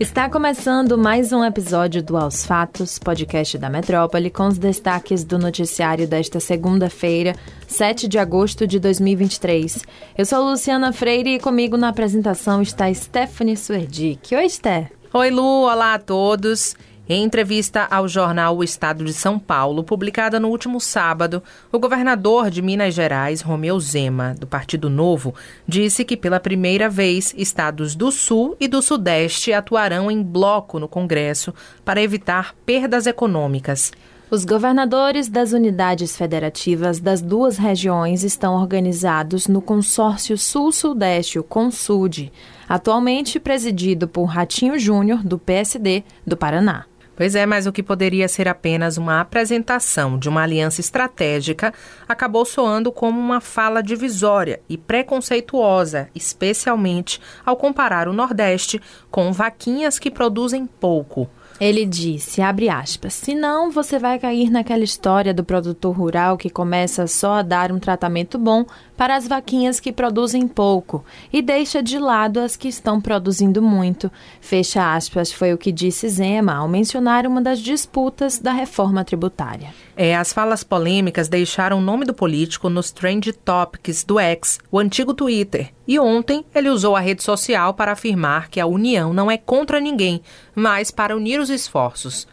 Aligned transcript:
Está 0.00 0.30
começando 0.30 0.96
mais 0.96 1.32
um 1.32 1.44
episódio 1.44 2.00
do 2.00 2.16
Aos 2.16 2.46
Fatos, 2.46 3.00
podcast 3.00 3.58
da 3.58 3.68
Metrópole, 3.68 4.30
com 4.30 4.46
os 4.46 4.56
destaques 4.56 5.24
do 5.24 5.36
noticiário 5.40 6.06
desta 6.06 6.38
segunda-feira, 6.38 7.34
7 7.66 8.06
de 8.06 8.16
agosto 8.16 8.64
de 8.64 8.78
2023. 8.78 9.84
Eu 10.16 10.24
sou 10.24 10.48
Luciana 10.48 10.92
Freire 10.92 11.34
e 11.34 11.40
comigo 11.40 11.76
na 11.76 11.88
apresentação 11.88 12.62
está 12.62 12.94
Stephanie 12.94 13.56
Suerdick. 13.56 14.36
Oi, 14.36 14.48
Sté. 14.48 14.88
Oi, 15.12 15.30
Lu. 15.30 15.62
Olá 15.64 15.94
a 15.94 15.98
todos. 15.98 16.76
Em 17.10 17.24
entrevista 17.24 17.86
ao 17.90 18.06
jornal 18.06 18.58
O 18.58 18.62
Estado 18.62 19.02
de 19.02 19.14
São 19.14 19.38
Paulo, 19.38 19.82
publicada 19.82 20.38
no 20.38 20.48
último 20.48 20.78
sábado, 20.78 21.42
o 21.72 21.78
governador 21.78 22.50
de 22.50 22.60
Minas 22.60 22.92
Gerais, 22.92 23.40
Romeu 23.40 23.80
Zema, 23.80 24.34
do 24.38 24.46
Partido 24.46 24.90
Novo, 24.90 25.34
disse 25.66 26.04
que 26.04 26.18
pela 26.18 26.38
primeira 26.38 26.86
vez 26.86 27.32
estados 27.34 27.94
do 27.94 28.12
Sul 28.12 28.54
e 28.60 28.68
do 28.68 28.82
Sudeste 28.82 29.54
atuarão 29.54 30.10
em 30.10 30.22
bloco 30.22 30.78
no 30.78 30.86
Congresso 30.86 31.54
para 31.82 32.02
evitar 32.02 32.54
perdas 32.66 33.06
econômicas. 33.06 33.90
Os 34.30 34.44
governadores 34.44 35.26
das 35.30 35.52
unidades 35.52 36.14
federativas 36.14 37.00
das 37.00 37.22
duas 37.22 37.56
regiões 37.56 38.22
estão 38.22 38.54
organizados 38.54 39.48
no 39.48 39.62
Consórcio 39.62 40.36
Sul-Sudeste, 40.36 41.38
o 41.38 41.42
CONSUD, 41.42 42.30
atualmente 42.68 43.40
presidido 43.40 44.06
por 44.06 44.26
Ratinho 44.26 44.78
Júnior, 44.78 45.22
do 45.24 45.38
PSD 45.38 46.04
do 46.26 46.36
Paraná. 46.36 46.84
Pois 47.18 47.34
é, 47.34 47.44
mas 47.44 47.66
o 47.66 47.72
que 47.72 47.82
poderia 47.82 48.28
ser 48.28 48.46
apenas 48.46 48.96
uma 48.96 49.20
apresentação 49.20 50.16
de 50.16 50.28
uma 50.28 50.44
aliança 50.44 50.80
estratégica 50.80 51.74
acabou 52.08 52.44
soando 52.44 52.92
como 52.92 53.18
uma 53.18 53.40
fala 53.40 53.82
divisória 53.82 54.60
e 54.68 54.78
preconceituosa, 54.78 56.08
especialmente 56.14 57.20
ao 57.44 57.56
comparar 57.56 58.06
o 58.06 58.12
Nordeste 58.12 58.80
com 59.10 59.32
vaquinhas 59.32 59.98
que 59.98 60.12
produzem 60.12 60.64
pouco. 60.64 61.28
Ele 61.60 61.84
disse, 61.84 62.40
abre 62.40 62.68
aspas, 62.68 63.14
senão 63.14 63.68
você 63.68 63.98
vai 63.98 64.16
cair 64.20 64.48
naquela 64.48 64.84
história 64.84 65.34
do 65.34 65.42
produtor 65.42 65.96
rural 65.96 66.38
que 66.38 66.48
começa 66.48 67.08
só 67.08 67.38
a 67.38 67.42
dar 67.42 67.72
um 67.72 67.80
tratamento 67.80 68.38
bom 68.38 68.64
para 68.98 69.14
as 69.14 69.28
vaquinhas 69.28 69.78
que 69.78 69.92
produzem 69.92 70.48
pouco 70.48 71.04
e 71.32 71.40
deixa 71.40 71.80
de 71.80 72.00
lado 72.00 72.40
as 72.40 72.56
que 72.56 72.66
estão 72.66 73.00
produzindo 73.00 73.62
muito. 73.62 74.10
Fecha 74.40 74.92
aspas, 74.92 75.32
foi 75.32 75.54
o 75.54 75.56
que 75.56 75.70
disse 75.70 76.08
Zema 76.08 76.56
ao 76.56 76.66
mencionar 76.66 77.24
uma 77.24 77.40
das 77.40 77.60
disputas 77.60 78.40
da 78.40 78.52
reforma 78.52 79.04
tributária. 79.04 79.72
É, 79.96 80.16
as 80.16 80.32
falas 80.32 80.64
polêmicas 80.64 81.28
deixaram 81.28 81.78
o 81.78 81.80
nome 81.80 82.04
do 82.04 82.12
político 82.12 82.68
nos 82.68 82.90
Trend 82.90 83.32
Topics 83.32 84.02
do 84.02 84.18
X, 84.18 84.58
o 84.70 84.80
antigo 84.80 85.14
Twitter. 85.14 85.72
E 85.86 85.96
ontem 86.00 86.44
ele 86.52 86.68
usou 86.68 86.96
a 86.96 87.00
rede 87.00 87.22
social 87.22 87.74
para 87.74 87.92
afirmar 87.92 88.48
que 88.48 88.58
a 88.58 88.66
união 88.66 89.12
não 89.12 89.30
é 89.30 89.38
contra 89.38 89.78
ninguém, 89.78 90.20
mas 90.56 90.90
para 90.90 91.16
unir 91.16 91.38
os 91.38 91.50
esforços. 91.50 92.26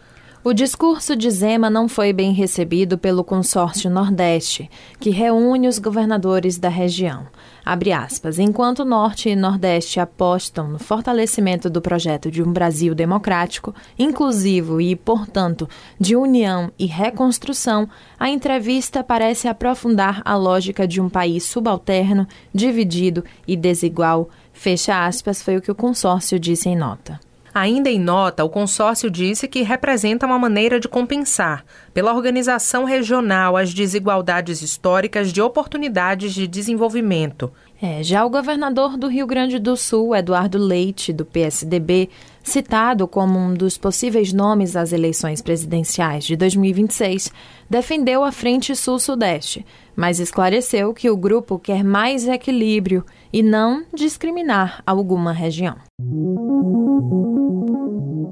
O 0.47 0.53
discurso 0.53 1.15
de 1.15 1.27
Zema 1.31 1.71
não 1.71 1.89
foi 1.89 2.13
bem 2.13 2.31
recebido 2.31 2.99
pelo 2.99 3.23
consórcio 3.23 3.89
Nordeste, 3.89 4.69
que 4.99 5.09
reúne 5.09 5.67
os 5.67 5.79
governadores 5.79 6.59
da 6.59 6.69
região. 6.69 7.25
Aspas, 7.65 8.37
enquanto 8.37 8.85
Norte 8.85 9.27
e 9.27 9.35
Nordeste 9.35 9.99
apostam 9.99 10.67
no 10.67 10.77
fortalecimento 10.77 11.67
do 11.67 11.81
projeto 11.81 12.29
de 12.29 12.43
um 12.43 12.53
Brasil 12.53 12.93
democrático, 12.93 13.73
inclusivo 13.97 14.79
e, 14.79 14.95
portanto, 14.95 15.67
de 15.99 16.15
união 16.15 16.71
e 16.77 16.85
reconstrução, 16.85 17.89
a 18.19 18.29
entrevista 18.29 19.03
parece 19.03 19.47
aprofundar 19.47 20.21
a 20.23 20.35
lógica 20.35 20.87
de 20.87 21.01
um 21.01 21.09
país 21.09 21.43
subalterno, 21.43 22.27
dividido 22.53 23.25
e 23.47 23.57
desigual. 23.57 24.29
Fecha 24.53 25.07
aspas, 25.07 25.41
foi 25.41 25.57
o 25.57 25.61
que 25.61 25.71
o 25.71 25.75
consórcio 25.75 26.39
disse 26.39 26.69
em 26.69 26.75
nota. 26.75 27.24
Ainda 27.57 27.89
em 27.89 27.97
nota, 27.97 28.43
o 28.43 28.49
consórcio 28.49 29.09
disse 29.09 29.47
que 29.47 29.61
representa 29.61 30.25
uma 30.25 30.37
maneira 30.37 30.77
de 30.77 30.89
compensar, 30.89 31.63
pela 31.93 32.13
organização 32.13 32.83
regional, 32.83 33.55
as 33.55 33.73
desigualdades 33.73 34.61
históricas 34.61 35.31
de 35.31 35.41
oportunidades 35.41 36.33
de 36.33 36.47
desenvolvimento. 36.47 37.49
É, 37.81 38.03
já 38.03 38.25
o 38.25 38.29
governador 38.29 38.97
do 38.97 39.07
Rio 39.07 39.25
Grande 39.25 39.57
do 39.57 39.77
Sul, 39.77 40.13
Eduardo 40.13 40.57
Leite, 40.57 41.13
do 41.13 41.23
PSDB, 41.23 42.09
citado 42.43 43.07
como 43.07 43.39
um 43.39 43.53
dos 43.53 43.77
possíveis 43.77 44.33
nomes 44.33 44.75
às 44.75 44.91
eleições 44.91 45.41
presidenciais 45.41 46.25
de 46.25 46.35
2026, 46.35 47.31
defendeu 47.69 48.21
a 48.25 48.33
Frente 48.33 48.75
Sul-Sudeste, 48.75 49.65
mas 49.95 50.19
esclareceu 50.19 50.93
que 50.93 51.09
o 51.09 51.15
grupo 51.15 51.57
quer 51.57 51.85
mais 51.85 52.27
equilíbrio 52.27 53.05
e 53.35 53.43
não 53.43 53.83
discriminar 53.93 54.81
alguma 54.85 55.33
região. 55.33 55.75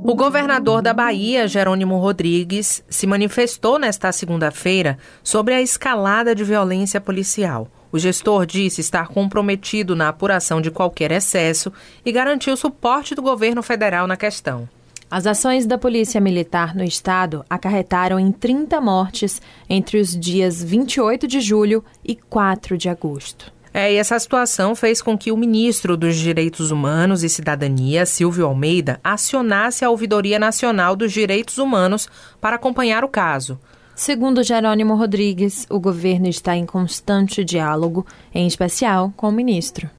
O 0.06 0.16
governador 0.16 0.82
da 0.82 0.94
Bahia, 0.94 1.46
Jerônimo 1.46 1.98
Rodrigues, 1.98 2.82
se 2.90 3.06
manifestou 3.06 3.78
nesta 3.78 4.14
segunda-feira 4.14 4.98
sobre 5.22 5.56
a 5.56 5.62
escalada 5.62 6.34
de 6.34 6.46
violência 6.46 7.02
policial. 7.02 7.68
O 7.92 8.00
gestor 8.00 8.46
disse 8.46 8.80
estar 8.80 9.10
comprometido 9.10 9.94
na 9.94 10.08
apuração 10.08 10.62
de 10.62 10.72
qualquer 10.72 11.12
excesso 11.12 11.74
e 12.06 12.10
garantiu 12.10 12.56
suporte 12.56 13.14
do 13.14 13.22
governo 13.22 13.62
federal 13.62 14.08
na 14.08 14.16
questão. 14.16 14.70
As 15.12 15.28
ações 15.28 15.66
da 15.66 15.78
Polícia 15.78 16.22
Militar 16.22 16.74
no 16.74 16.84
estado 16.84 17.44
acarretaram 17.50 18.18
em 18.18 18.32
30 18.32 18.80
mortes 18.80 19.42
entre 19.70 20.00
os 20.00 20.18
dias 20.18 20.64
28 20.64 21.28
de 21.28 21.42
julho 21.42 21.84
e 22.06 22.16
4 22.16 22.78
de 22.78 22.88
agosto. 22.88 23.52
É, 23.74 23.92
e 23.92 23.98
essa 23.98 24.20
situação 24.20 24.76
fez 24.76 25.02
com 25.02 25.18
que 25.18 25.32
o 25.32 25.38
ministro 25.38 25.98
dos 25.98 26.16
Direitos 26.16 26.70
Humanos 26.70 27.24
e 27.24 27.30
Cidadania, 27.30 28.06
Silvio 28.06 28.46
Almeida, 28.46 29.00
acionasse 29.04 29.84
a 29.84 29.90
Ouvidoria 29.90 30.38
Nacional 30.38 30.96
dos 30.96 31.12
Direitos 31.12 31.58
Humanos 31.58 32.08
para 32.40 32.56
acompanhar 32.56 33.04
o 33.04 33.10
caso. 33.10 33.60
Segundo 33.96 34.44
Jerônimo 34.44 34.96
Rodrigues, 34.96 35.66
o 35.70 35.80
governo 35.80 36.28
está 36.28 36.56
em 36.56 36.66
constante 36.66 37.44
diálogo, 37.44 38.06
em 38.34 38.46
especial 38.46 39.12
com 39.16 39.30
o 39.30 39.32
ministro. 39.32 39.90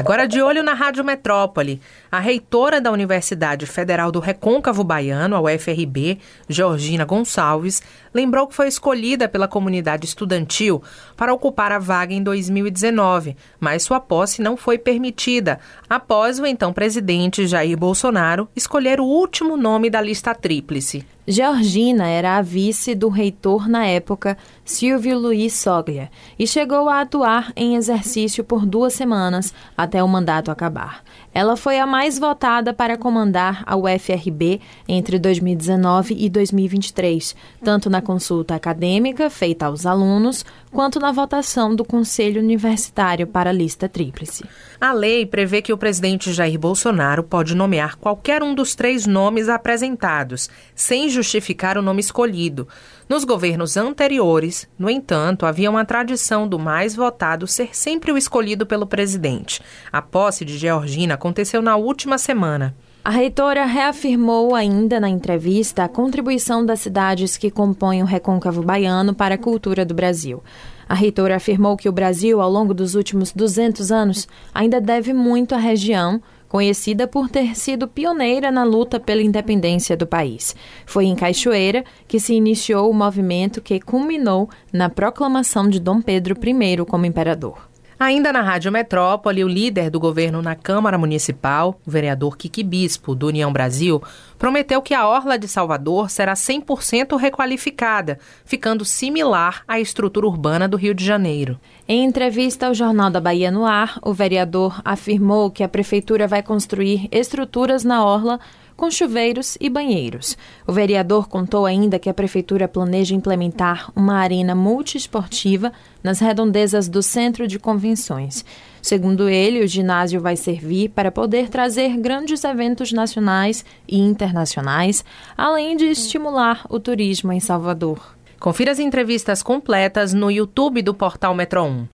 Agora 0.00 0.26
de 0.26 0.40
olho 0.40 0.62
na 0.62 0.72
Rádio 0.72 1.04
Metrópole, 1.04 1.78
a 2.10 2.18
reitora 2.18 2.80
da 2.80 2.90
Universidade 2.90 3.66
Federal 3.66 4.10
do 4.10 4.18
Recôncavo 4.18 4.82
Baiano, 4.82 5.36
a 5.36 5.42
UFRB, 5.42 6.18
Georgina 6.48 7.04
Gonçalves, 7.04 7.82
lembrou 8.14 8.46
que 8.46 8.54
foi 8.54 8.66
escolhida 8.66 9.28
pela 9.28 9.46
comunidade 9.46 10.06
estudantil 10.06 10.82
para 11.18 11.34
ocupar 11.34 11.70
a 11.70 11.78
vaga 11.78 12.14
em 12.14 12.22
2019, 12.22 13.36
mas 13.60 13.82
sua 13.82 14.00
posse 14.00 14.40
não 14.40 14.56
foi 14.56 14.78
permitida, 14.78 15.60
após 15.86 16.38
o 16.38 16.46
então 16.46 16.72
presidente 16.72 17.46
Jair 17.46 17.76
Bolsonaro 17.76 18.48
escolher 18.56 19.00
o 19.00 19.04
último 19.04 19.54
nome 19.54 19.90
da 19.90 20.00
lista 20.00 20.34
tríplice. 20.34 21.04
Georgina 21.28 22.08
era 22.08 22.38
a 22.38 22.42
vice 22.42 22.94
do 22.94 23.08
reitor 23.08 23.68
na 23.68 23.86
época, 23.86 24.36
Silvio 24.64 25.16
Luiz 25.18 25.52
Soglia, 25.52 26.10
e 26.36 26.46
chegou 26.46 26.88
a 26.88 27.02
atuar 27.02 27.52
em 27.54 27.76
exercício 27.76 28.42
por 28.42 28.66
duas 28.66 28.94
semanas 28.94 29.54
até 29.76 29.89
o 30.02 30.08
mandato 30.08 30.50
acabar. 30.50 31.02
Ela 31.32 31.56
foi 31.56 31.78
a 31.78 31.86
mais 31.86 32.18
votada 32.18 32.72
para 32.72 32.98
comandar 32.98 33.62
a 33.66 33.76
UFRB 33.76 34.60
entre 34.88 35.18
2019 35.18 36.16
e 36.18 36.28
2023, 36.28 37.34
tanto 37.62 37.88
na 37.88 38.02
consulta 38.02 38.54
acadêmica 38.54 39.30
feita 39.30 39.66
aos 39.66 39.86
alunos, 39.86 40.44
quanto 40.70 41.00
na 41.00 41.10
votação 41.10 41.74
do 41.74 41.84
Conselho 41.84 42.40
Universitário 42.40 43.26
para 43.26 43.50
a 43.50 43.52
lista 43.52 43.88
tríplice. 43.88 44.44
A 44.80 44.92
lei 44.92 45.26
prevê 45.26 45.60
que 45.60 45.72
o 45.72 45.78
presidente 45.78 46.32
Jair 46.32 46.58
Bolsonaro 46.58 47.22
pode 47.22 47.54
nomear 47.54 47.96
qualquer 47.96 48.42
um 48.42 48.54
dos 48.54 48.74
três 48.74 49.06
nomes 49.06 49.48
apresentados, 49.48 50.48
sem 50.74 51.08
justificar 51.08 51.76
o 51.76 51.82
nome 51.82 52.00
escolhido. 52.00 52.68
Nos 53.08 53.24
governos 53.24 53.76
anteriores, 53.76 54.68
no 54.78 54.88
entanto, 54.88 55.44
havia 55.44 55.70
uma 55.70 55.84
tradição 55.84 56.46
do 56.46 56.58
mais 56.58 56.94
votado 56.94 57.46
ser 57.46 57.76
sempre 57.76 58.12
o 58.12 58.16
escolhido 58.16 58.64
pelo 58.64 58.86
presidente. 58.86 59.60
A 59.92 60.00
posse 60.00 60.44
de 60.44 60.56
Georgina 60.56 61.14
aconteceu 61.14 61.60
na 61.60 61.76
última 61.76 62.16
semana. 62.16 62.74
A 63.02 63.08
reitora 63.08 63.64
reafirmou 63.64 64.54
ainda 64.54 65.00
na 65.00 65.08
entrevista 65.08 65.84
a 65.84 65.88
contribuição 65.88 66.64
das 66.64 66.80
cidades 66.80 67.34
que 67.38 67.50
compõem 67.50 68.02
o 68.02 68.06
recôncavo 68.06 68.62
baiano 68.62 69.14
para 69.14 69.36
a 69.36 69.38
cultura 69.38 69.86
do 69.86 69.94
Brasil. 69.94 70.42
A 70.86 70.92
reitora 70.94 71.36
afirmou 71.36 71.78
que 71.78 71.88
o 71.88 71.92
Brasil, 71.92 72.42
ao 72.42 72.50
longo 72.50 72.74
dos 72.74 72.94
últimos 72.94 73.32
200 73.32 73.90
anos, 73.90 74.28
ainda 74.54 74.82
deve 74.82 75.14
muito 75.14 75.54
à 75.54 75.58
região, 75.58 76.20
conhecida 76.46 77.08
por 77.08 77.30
ter 77.30 77.56
sido 77.56 77.88
pioneira 77.88 78.50
na 78.50 78.64
luta 78.64 79.00
pela 79.00 79.22
independência 79.22 79.96
do 79.96 80.06
país. 80.06 80.54
Foi 80.84 81.06
em 81.06 81.16
Cachoeira 81.16 81.86
que 82.06 82.20
se 82.20 82.34
iniciou 82.34 82.90
o 82.90 82.94
movimento 82.94 83.62
que 83.62 83.80
culminou 83.80 84.50
na 84.70 84.90
proclamação 84.90 85.70
de 85.70 85.80
Dom 85.80 86.02
Pedro 86.02 86.36
I 86.38 86.84
como 86.84 87.06
imperador. 87.06 87.69
Ainda 88.00 88.32
na 88.32 88.40
Rádio 88.40 88.72
Metrópole, 88.72 89.44
o 89.44 89.46
líder 89.46 89.90
do 89.90 90.00
governo 90.00 90.40
na 90.40 90.54
Câmara 90.54 90.96
Municipal, 90.96 91.78
o 91.86 91.90
vereador 91.90 92.34
Kiki 92.34 92.62
Bispo, 92.62 93.14
do 93.14 93.26
União 93.26 93.52
Brasil, 93.52 94.02
prometeu 94.38 94.80
que 94.80 94.94
a 94.94 95.06
Orla 95.06 95.38
de 95.38 95.46
Salvador 95.46 96.08
será 96.08 96.32
100% 96.32 97.18
requalificada, 97.18 98.18
ficando 98.42 98.86
similar 98.86 99.64
à 99.68 99.78
estrutura 99.78 100.26
urbana 100.26 100.66
do 100.66 100.78
Rio 100.78 100.94
de 100.94 101.04
Janeiro. 101.04 101.60
Em 101.86 102.02
entrevista 102.02 102.68
ao 102.68 102.74
Jornal 102.74 103.10
da 103.10 103.20
Bahia 103.20 103.50
no 103.50 103.66
Ar, 103.66 103.98
o 104.00 104.14
vereador 104.14 104.80
afirmou 104.82 105.50
que 105.50 105.62
a 105.62 105.68
prefeitura 105.68 106.26
vai 106.26 106.42
construir 106.42 107.06
estruturas 107.12 107.84
na 107.84 108.02
Orla 108.02 108.40
com 108.80 108.90
chuveiros 108.90 109.58
e 109.60 109.68
banheiros. 109.68 110.38
O 110.66 110.72
vereador 110.72 111.28
contou 111.28 111.66
ainda 111.66 111.98
que 111.98 112.08
a 112.08 112.14
prefeitura 112.14 112.66
planeja 112.66 113.14
implementar 113.14 113.92
uma 113.94 114.14
arena 114.14 114.54
multiesportiva 114.54 115.70
nas 116.02 116.18
redondezas 116.18 116.88
do 116.88 117.02
centro 117.02 117.46
de 117.46 117.58
convenções. 117.58 118.42
Segundo 118.80 119.28
ele, 119.28 119.62
o 119.62 119.68
ginásio 119.68 120.18
vai 120.18 120.34
servir 120.34 120.88
para 120.88 121.12
poder 121.12 121.50
trazer 121.50 121.94
grandes 121.98 122.42
eventos 122.42 122.90
nacionais 122.90 123.66
e 123.86 123.98
internacionais, 123.98 125.04
além 125.36 125.76
de 125.76 125.84
estimular 125.84 126.64
o 126.70 126.80
turismo 126.80 127.34
em 127.34 127.40
Salvador. 127.40 128.16
Confira 128.40 128.72
as 128.72 128.78
entrevistas 128.78 129.42
completas 129.42 130.14
no 130.14 130.30
YouTube 130.30 130.80
do 130.80 130.94
portal 130.94 131.34
Metro 131.34 131.64
1. 131.64 131.88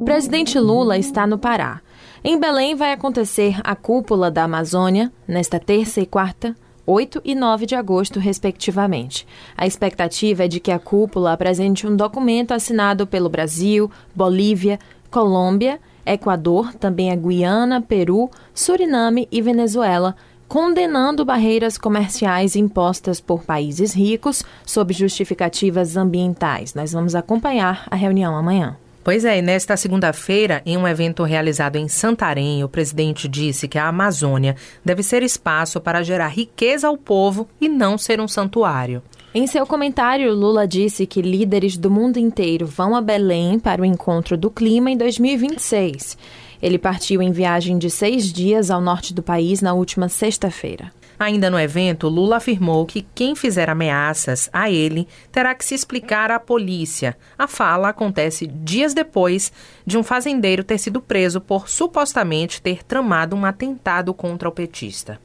O 0.00 0.04
presidente 0.04 0.58
Lula 0.58 0.98
está 0.98 1.26
no 1.26 1.38
Pará. 1.38 1.80
Em 2.26 2.40
Belém 2.40 2.74
vai 2.74 2.90
acontecer 2.90 3.60
a 3.62 3.76
cúpula 3.76 4.30
da 4.30 4.44
Amazônia 4.44 5.12
nesta 5.28 5.60
terça 5.60 6.00
e 6.00 6.06
quarta, 6.06 6.56
8 6.86 7.20
e 7.22 7.34
9 7.34 7.66
de 7.66 7.74
agosto, 7.74 8.18
respectivamente. 8.18 9.26
A 9.54 9.66
expectativa 9.66 10.46
é 10.46 10.48
de 10.48 10.58
que 10.58 10.70
a 10.70 10.78
cúpula 10.78 11.34
apresente 11.34 11.86
um 11.86 11.94
documento 11.94 12.52
assinado 12.52 13.06
pelo 13.06 13.28
Brasil, 13.28 13.90
Bolívia, 14.14 14.78
Colômbia, 15.10 15.78
Equador, 16.06 16.72
também 16.72 17.12
a 17.12 17.14
Guiana, 17.14 17.82
Peru, 17.82 18.30
Suriname 18.54 19.28
e 19.30 19.42
Venezuela, 19.42 20.16
condenando 20.48 21.26
barreiras 21.26 21.76
comerciais 21.76 22.56
impostas 22.56 23.20
por 23.20 23.44
países 23.44 23.92
ricos 23.92 24.42
sob 24.64 24.94
justificativas 24.94 25.94
ambientais. 25.94 26.72
Nós 26.72 26.90
vamos 26.90 27.14
acompanhar 27.14 27.86
a 27.90 27.96
reunião 27.96 28.34
amanhã. 28.34 28.78
Pois 29.04 29.22
é, 29.26 29.38
e 29.38 29.42
nesta 29.42 29.76
segunda-feira, 29.76 30.62
em 30.64 30.78
um 30.78 30.88
evento 30.88 31.24
realizado 31.24 31.76
em 31.76 31.88
Santarém, 31.88 32.64
o 32.64 32.68
presidente 32.70 33.28
disse 33.28 33.68
que 33.68 33.76
a 33.76 33.86
Amazônia 33.86 34.56
deve 34.82 35.02
ser 35.02 35.22
espaço 35.22 35.78
para 35.78 36.02
gerar 36.02 36.28
riqueza 36.28 36.88
ao 36.88 36.96
povo 36.96 37.46
e 37.60 37.68
não 37.68 37.98
ser 37.98 38.18
um 38.18 38.26
santuário. 38.26 39.02
Em 39.34 39.46
seu 39.46 39.66
comentário, 39.66 40.32
Lula 40.32 40.66
disse 40.66 41.06
que 41.06 41.20
líderes 41.20 41.76
do 41.76 41.90
mundo 41.90 42.18
inteiro 42.18 42.64
vão 42.64 42.96
a 42.96 43.02
Belém 43.02 43.58
para 43.58 43.82
o 43.82 43.84
encontro 43.84 44.38
do 44.38 44.50
clima 44.50 44.90
em 44.90 44.96
2026. 44.96 46.16
Ele 46.64 46.78
partiu 46.78 47.20
em 47.20 47.30
viagem 47.30 47.76
de 47.76 47.90
seis 47.90 48.32
dias 48.32 48.70
ao 48.70 48.80
norte 48.80 49.12
do 49.12 49.22
país 49.22 49.60
na 49.60 49.74
última 49.74 50.08
sexta-feira. 50.08 50.90
Ainda 51.18 51.50
no 51.50 51.60
evento, 51.60 52.08
Lula 52.08 52.36
afirmou 52.36 52.86
que 52.86 53.06
quem 53.14 53.34
fizer 53.34 53.68
ameaças 53.68 54.48
a 54.50 54.70
ele 54.70 55.06
terá 55.30 55.54
que 55.54 55.62
se 55.62 55.74
explicar 55.74 56.30
à 56.30 56.40
polícia. 56.40 57.18
A 57.36 57.46
fala 57.46 57.90
acontece 57.90 58.46
dias 58.46 58.94
depois 58.94 59.52
de 59.86 59.98
um 59.98 60.02
fazendeiro 60.02 60.64
ter 60.64 60.78
sido 60.78 61.02
preso 61.02 61.38
por 61.38 61.68
supostamente 61.68 62.62
ter 62.62 62.82
tramado 62.82 63.36
um 63.36 63.44
atentado 63.44 64.14
contra 64.14 64.48
o 64.48 64.52
petista. 64.52 65.20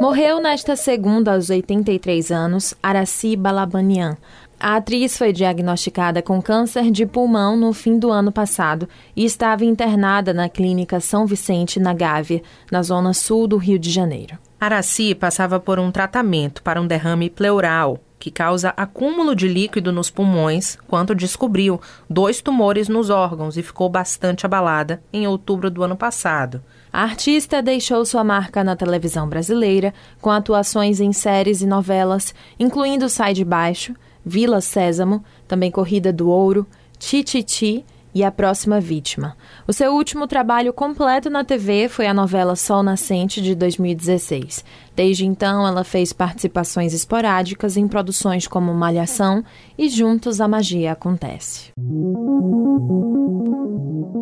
Morreu 0.00 0.40
nesta 0.40 0.76
segunda, 0.76 1.34
aos 1.34 1.50
83 1.50 2.30
anos, 2.30 2.72
Araci 2.80 3.36
Balabanian, 3.36 4.16
a 4.60 4.76
atriz 4.76 5.16
foi 5.16 5.32
diagnosticada 5.32 6.20
com 6.20 6.42
câncer 6.42 6.90
de 6.90 7.06
pulmão 7.06 7.56
no 7.56 7.72
fim 7.72 7.98
do 7.98 8.10
ano 8.10 8.32
passado 8.32 8.88
e 9.14 9.24
estava 9.24 9.64
internada 9.64 10.34
na 10.34 10.48
clínica 10.48 10.98
São 11.00 11.26
Vicente, 11.26 11.78
na 11.78 11.94
Gávea, 11.94 12.42
na 12.70 12.82
zona 12.82 13.14
sul 13.14 13.46
do 13.46 13.56
Rio 13.56 13.78
de 13.78 13.90
Janeiro. 13.90 14.36
Araci 14.60 15.14
passava 15.14 15.60
por 15.60 15.78
um 15.78 15.92
tratamento 15.92 16.62
para 16.62 16.80
um 16.80 16.86
derrame 16.86 17.30
pleural, 17.30 18.00
que 18.18 18.32
causa 18.32 18.74
acúmulo 18.76 19.36
de 19.36 19.46
líquido 19.46 19.92
nos 19.92 20.10
pulmões, 20.10 20.76
quando 20.88 21.14
descobriu 21.14 21.80
dois 22.10 22.40
tumores 22.40 22.88
nos 22.88 23.10
órgãos 23.10 23.56
e 23.56 23.62
ficou 23.62 23.88
bastante 23.88 24.44
abalada 24.44 25.00
em 25.12 25.28
outubro 25.28 25.70
do 25.70 25.84
ano 25.84 25.96
passado. 25.96 26.60
A 26.92 27.02
artista 27.04 27.62
deixou 27.62 28.04
sua 28.04 28.24
marca 28.24 28.64
na 28.64 28.74
televisão 28.74 29.28
brasileira, 29.28 29.94
com 30.20 30.30
atuações 30.30 30.98
em 30.98 31.12
séries 31.12 31.62
e 31.62 31.66
novelas, 31.66 32.34
incluindo 32.58 33.08
Sai 33.08 33.34
de 33.34 33.44
Baixo, 33.44 33.94
Vila 34.24 34.60
Sésamo, 34.60 35.24
também 35.46 35.70
Corrida 35.70 36.12
do 36.12 36.28
Ouro, 36.28 36.66
Tititi 36.98 37.84
e 38.14 38.24
A 38.24 38.30
Próxima 38.30 38.80
Vítima. 38.80 39.36
O 39.66 39.72
seu 39.72 39.92
último 39.92 40.26
trabalho 40.26 40.72
completo 40.72 41.30
na 41.30 41.44
TV 41.44 41.88
foi 41.88 42.06
a 42.06 42.14
novela 42.14 42.56
Sol 42.56 42.82
Nascente 42.82 43.40
de 43.40 43.54
2016. 43.54 44.64
Desde 44.96 45.24
então, 45.24 45.66
ela 45.66 45.84
fez 45.84 46.12
participações 46.12 46.92
esporádicas 46.92 47.76
em 47.76 47.86
produções 47.86 48.46
como 48.48 48.74
Malhação 48.74 49.44
e 49.76 49.88
Juntos 49.88 50.40
a 50.40 50.48
Magia 50.48 50.92
Acontece. 50.92 51.72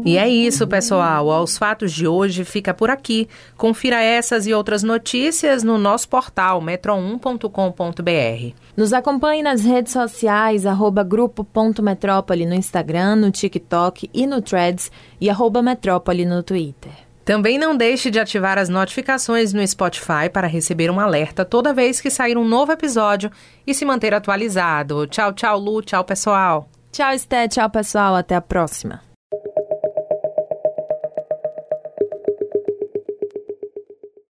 E 0.04 0.16
é 0.18 0.28
isso, 0.28 0.68
pessoal. 0.68 1.30
Aos 1.30 1.58
fatos 1.58 1.92
de 1.92 2.06
hoje 2.06 2.44
fica 2.44 2.72
por 2.72 2.90
aqui. 2.90 3.28
Confira 3.56 4.00
essas 4.00 4.46
e 4.46 4.54
outras 4.54 4.84
notícias 4.84 5.64
no 5.64 5.78
nosso 5.78 6.08
portal 6.08 6.62
metro1.com.br. 6.62 8.54
Nos 8.76 8.92
acompanhe 8.92 9.42
nas 9.42 9.64
redes 9.64 9.92
sociais, 9.92 10.66
arroba 10.66 11.02
grupo.metrópole 11.02 12.44
no 12.44 12.54
Instagram, 12.54 13.16
no 13.16 13.30
TikTok 13.30 14.10
e 14.12 14.26
no 14.26 14.42
Threads 14.42 14.90
e 15.18 15.30
arroba 15.30 15.62
metrópole 15.62 16.26
no 16.26 16.42
Twitter. 16.42 16.92
Também 17.24 17.58
não 17.58 17.74
deixe 17.74 18.10
de 18.10 18.20
ativar 18.20 18.58
as 18.58 18.68
notificações 18.68 19.52
no 19.52 19.66
Spotify 19.66 20.28
para 20.32 20.46
receber 20.46 20.90
um 20.90 21.00
alerta 21.00 21.44
toda 21.44 21.72
vez 21.72 22.00
que 22.00 22.10
sair 22.10 22.36
um 22.36 22.46
novo 22.46 22.70
episódio 22.70 23.32
e 23.66 23.74
se 23.74 23.84
manter 23.84 24.14
atualizado. 24.14 25.06
Tchau, 25.06 25.32
tchau, 25.32 25.58
Lu. 25.58 25.82
Tchau, 25.82 26.04
pessoal. 26.04 26.68
Tchau, 26.92 27.12
Esté. 27.12 27.48
Tchau, 27.48 27.68
pessoal. 27.68 28.14
Até 28.14 28.36
a 28.36 28.40
próxima. 28.40 29.05